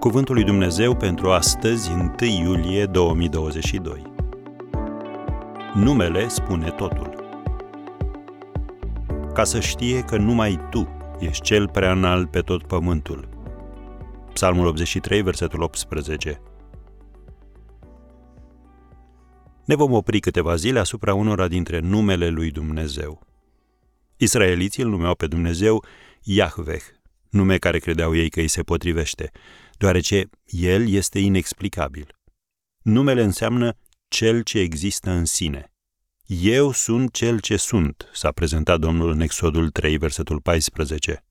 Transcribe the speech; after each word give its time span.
Cuvântul 0.00 0.34
lui 0.34 0.44
Dumnezeu 0.44 0.96
pentru 0.96 1.30
astăzi, 1.30 1.90
1 1.90 2.14
iulie 2.20 2.86
2022. 2.86 4.02
Numele 5.74 6.28
spune 6.28 6.70
totul. 6.70 7.14
Ca 9.34 9.44
să 9.44 9.60
știe 9.60 10.00
că 10.00 10.16
numai 10.16 10.68
tu 10.70 10.88
ești 11.18 11.42
cel 11.42 11.68
prea 11.68 11.92
înalt 11.92 12.30
pe 12.30 12.40
tot 12.40 12.66
pământul. 12.66 13.28
Psalmul 14.32 14.66
83, 14.66 15.22
versetul 15.22 15.62
18. 15.62 16.40
Ne 19.64 19.74
vom 19.74 19.92
opri 19.92 20.20
câteva 20.20 20.54
zile 20.54 20.78
asupra 20.78 21.14
unora 21.14 21.48
dintre 21.48 21.78
numele 21.78 22.28
lui 22.28 22.50
Dumnezeu. 22.50 23.26
Israeliții 24.16 24.82
îl 24.82 24.88
numeau 24.88 25.14
pe 25.14 25.26
Dumnezeu 25.26 25.84
Yahveh, 26.22 26.82
nume 27.28 27.58
care 27.58 27.78
credeau 27.78 28.16
ei 28.16 28.28
că 28.30 28.40
îi 28.40 28.48
se 28.48 28.62
potrivește, 28.62 29.30
deoarece 29.80 30.28
el 30.44 30.88
este 30.88 31.18
inexplicabil. 31.18 32.18
Numele 32.82 33.22
înseamnă 33.22 33.76
cel 34.08 34.42
ce 34.42 34.58
există 34.58 35.10
în 35.10 35.24
sine. 35.24 35.72
Eu 36.26 36.72
sunt 36.72 37.12
cel 37.12 37.40
ce 37.40 37.56
sunt, 37.56 38.08
s-a 38.12 38.30
prezentat 38.32 38.80
Domnul 38.80 39.10
în 39.10 39.20
Exodul 39.20 39.70
3, 39.70 39.96
versetul 39.96 40.40
14. 40.40 41.24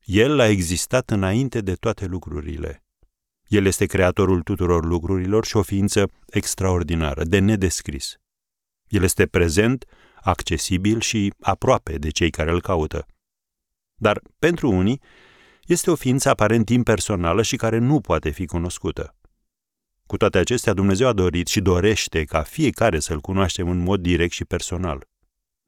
El 0.00 0.40
a 0.40 0.48
existat 0.48 1.10
înainte 1.10 1.60
de 1.60 1.74
toate 1.74 2.06
lucrurile. 2.06 2.84
El 3.46 3.66
este 3.66 3.86
creatorul 3.86 4.42
tuturor 4.42 4.84
lucrurilor 4.84 5.44
și 5.44 5.56
o 5.56 5.62
ființă 5.62 6.10
extraordinară, 6.26 7.24
de 7.24 7.38
nedescris. 7.38 8.16
El 8.88 9.02
este 9.02 9.26
prezent, 9.26 9.84
accesibil 10.22 11.00
și 11.00 11.32
aproape 11.40 11.98
de 11.98 12.10
cei 12.10 12.30
care 12.30 12.50
îl 12.50 12.60
caută. 12.60 13.06
Dar, 13.94 14.20
pentru 14.38 14.70
unii, 14.70 15.00
este 15.72 15.90
o 15.90 15.94
ființă 15.94 16.28
aparent 16.28 16.68
impersonală 16.68 17.42
și 17.42 17.56
care 17.56 17.78
nu 17.78 18.00
poate 18.00 18.30
fi 18.30 18.46
cunoscută. 18.46 19.16
Cu 20.06 20.16
toate 20.16 20.38
acestea, 20.38 20.72
Dumnezeu 20.72 21.08
a 21.08 21.12
dorit 21.12 21.46
și 21.46 21.60
dorește 21.60 22.24
ca 22.24 22.42
fiecare 22.42 22.98
să-L 22.98 23.20
cunoaștem 23.20 23.68
în 23.68 23.78
mod 23.78 24.00
direct 24.00 24.32
și 24.32 24.44
personal. 24.44 25.06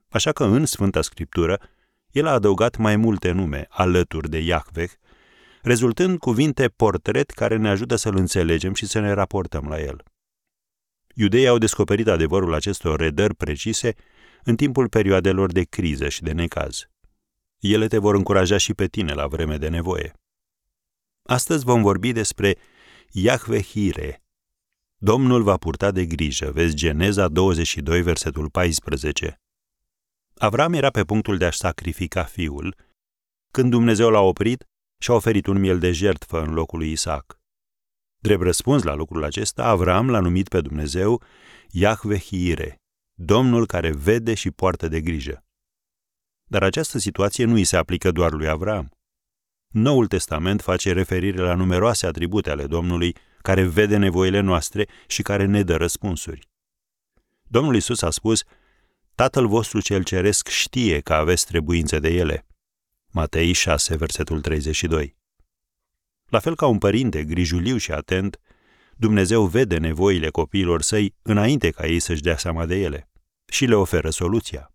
Așa 0.08 0.32
că 0.32 0.44
în 0.44 0.66
Sfânta 0.66 1.02
Scriptură, 1.02 1.60
El 2.10 2.26
a 2.26 2.32
adăugat 2.32 2.76
mai 2.76 2.96
multe 2.96 3.30
nume 3.30 3.66
alături 3.68 4.30
de 4.30 4.38
Iahveh, 4.38 4.90
rezultând 5.62 6.18
cuvinte 6.18 6.68
portret 6.68 7.30
care 7.30 7.56
ne 7.56 7.68
ajută 7.68 7.96
să-L 7.96 8.16
înțelegem 8.16 8.74
și 8.74 8.86
să 8.86 9.00
ne 9.00 9.12
raportăm 9.12 9.66
la 9.68 9.80
El. 9.80 10.02
Iudeii 11.14 11.48
au 11.48 11.58
descoperit 11.58 12.08
adevărul 12.08 12.54
acestor 12.54 13.00
redări 13.00 13.34
precise 13.34 13.94
în 14.44 14.56
timpul 14.56 14.88
perioadelor 14.88 15.52
de 15.52 15.62
criză 15.62 16.08
și 16.08 16.22
de 16.22 16.32
necaz. 16.32 16.86
Ele 17.62 17.86
te 17.86 17.98
vor 17.98 18.14
încuraja 18.14 18.56
și 18.56 18.74
pe 18.74 18.86
tine 18.86 19.12
la 19.12 19.26
vreme 19.26 19.56
de 19.56 19.68
nevoie. 19.68 20.12
Astăzi 21.22 21.64
vom 21.64 21.82
vorbi 21.82 22.12
despre 22.12 22.56
Iahve 23.10 23.62
Hire. 23.62 24.22
Domnul 24.96 25.42
va 25.42 25.56
purta 25.56 25.90
de 25.90 26.06
grijă, 26.06 26.50
vezi 26.50 26.74
Geneza 26.74 27.28
22, 27.28 28.02
versetul 28.02 28.50
14. 28.50 29.40
Avram 30.34 30.72
era 30.72 30.90
pe 30.90 31.04
punctul 31.04 31.38
de 31.38 31.44
a-și 31.44 31.58
sacrifica 31.58 32.24
fiul, 32.24 32.76
când 33.50 33.70
Dumnezeu 33.70 34.10
l-a 34.10 34.20
oprit 34.20 34.68
și 34.98 35.10
a 35.10 35.14
oferit 35.14 35.46
un 35.46 35.58
miel 35.58 35.78
de 35.78 35.92
jertfă 35.92 36.42
în 36.42 36.52
locul 36.52 36.78
lui 36.78 36.90
Isaac. 36.90 37.40
Drept 38.18 38.42
răspuns 38.42 38.82
la 38.82 38.94
lucrul 38.94 39.24
acesta, 39.24 39.64
Avram 39.64 40.10
l-a 40.10 40.20
numit 40.20 40.48
pe 40.48 40.60
Dumnezeu 40.60 41.22
Iahve 41.70 42.18
Hire, 42.18 42.80
Domnul 43.14 43.66
care 43.66 43.92
vede 43.92 44.34
și 44.34 44.50
poartă 44.50 44.88
de 44.88 45.00
grijă. 45.00 45.44
Dar 46.44 46.62
această 46.62 46.98
situație 46.98 47.44
nu 47.44 47.54
îi 47.54 47.64
se 47.64 47.76
aplică 47.76 48.10
doar 48.10 48.32
lui 48.32 48.48
Avram. 48.48 48.90
Noul 49.68 50.06
Testament 50.06 50.60
face 50.60 50.92
referire 50.92 51.42
la 51.42 51.54
numeroase 51.54 52.06
atribute 52.06 52.50
ale 52.50 52.66
Domnului 52.66 53.16
care 53.42 53.62
vede 53.62 53.96
nevoile 53.96 54.40
noastre 54.40 54.88
și 55.06 55.22
care 55.22 55.44
ne 55.44 55.62
dă 55.62 55.76
răspunsuri. 55.76 56.48
Domnul 57.42 57.76
Isus 57.76 58.02
a 58.02 58.10
spus, 58.10 58.42
Tatăl 59.14 59.46
vostru 59.46 59.80
cel 59.80 60.02
ceresc 60.02 60.48
știe 60.48 61.00
că 61.00 61.14
aveți 61.14 61.46
trebuințe 61.46 61.98
de 61.98 62.08
ele. 62.08 62.46
Matei 63.10 63.52
6, 63.52 63.96
versetul 63.96 64.40
32. 64.40 65.16
La 66.28 66.38
fel 66.38 66.56
ca 66.56 66.66
un 66.66 66.78
părinte 66.78 67.24
grijuliu 67.24 67.76
și 67.76 67.92
atent, 67.92 68.40
Dumnezeu 68.96 69.46
vede 69.46 69.78
nevoile 69.78 70.28
copiilor 70.28 70.82
săi 70.82 71.14
înainte 71.22 71.70
ca 71.70 71.86
ei 71.86 71.98
să-și 71.98 72.22
dea 72.22 72.36
seama 72.36 72.66
de 72.66 72.74
ele 72.74 73.08
și 73.46 73.64
le 73.64 73.74
oferă 73.74 74.10
soluția. 74.10 74.72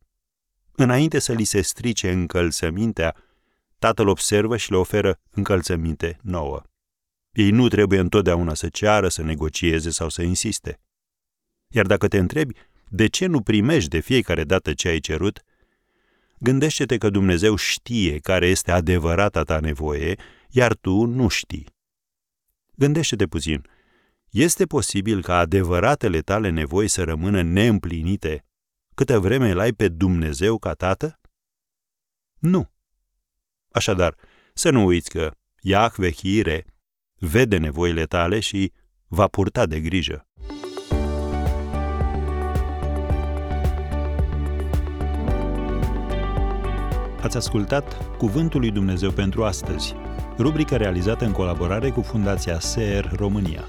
Înainte 0.80 1.20
să 1.20 1.34
li 1.34 1.44
se 1.44 1.62
strice 1.62 2.12
încălțămintea, 2.12 3.16
tatăl 3.80 4.08
observă 4.08 4.58
și 4.58 4.72
le 4.72 4.78
oferă 4.78 5.20
încălțăminte 5.32 6.20
nouă. 6.22 6.62
Ei 7.32 7.50
nu 7.50 7.68
trebuie 7.68 8.00
întotdeauna 8.00 8.54
să 8.54 8.70
ceară, 8.70 9.08
să 9.08 9.22
negocieze 9.22 9.90
sau 9.90 10.10
să 10.10 10.22
insiste. 10.22 10.80
Iar 11.68 11.86
dacă 11.86 12.08
te 12.08 12.18
întrebi 12.18 12.54
de 12.90 13.08
ce 13.08 13.26
nu 13.26 13.42
primești 13.42 13.90
de 13.90 14.00
fiecare 14.00 14.44
dată 14.44 14.74
ce 14.74 14.88
ai 14.88 15.00
cerut, 15.00 15.44
gândește-te 16.40 16.98
că 16.98 17.10
Dumnezeu 17.10 17.56
știe 17.56 18.20
care 18.20 18.48
este 18.48 18.72
adevărata 18.72 19.44
ta 19.44 19.60
nevoie, 19.60 20.16
iar 20.50 20.76
tu 20.76 21.06
nu 21.06 21.28
știi. 21.28 21.66
Gândește-te 22.76 23.28
puțin. 23.28 23.66
Este 24.30 24.66
posibil 24.66 25.22
ca 25.22 25.38
adevăratele 25.38 26.22
tale 26.22 26.50
nevoi 26.50 26.88
să 26.88 27.04
rămână 27.04 27.42
neîmplinite 27.42 28.47
câtă 28.98 29.20
vreme 29.20 29.52
îl 29.52 29.60
ai 29.60 29.72
pe 29.72 29.88
Dumnezeu 29.88 30.58
ca 30.58 30.74
tată? 30.74 31.20
Nu. 32.40 32.72
Așadar, 33.72 34.16
să 34.54 34.70
nu 34.70 34.86
uiți 34.86 35.10
că 35.10 35.32
Iahve 35.62 36.12
Hire 36.12 36.66
vede 37.16 37.58
nevoile 37.58 38.06
tale 38.06 38.40
și 38.40 38.72
va 39.08 39.28
purta 39.28 39.66
de 39.66 39.80
grijă. 39.80 40.28
Ați 47.22 47.38
ascultat 47.38 48.18
Cuvântul 48.18 48.60
lui 48.60 48.72
Dumnezeu 48.72 49.12
pentru 49.12 49.44
astăzi, 49.44 49.96
rubrica 50.38 50.78
realizată 50.78 51.26
în 51.26 51.32
colaborare 51.32 51.90
cu 51.90 52.02
Fundația 52.02 52.60
SER 52.60 53.12
România. 53.16 53.68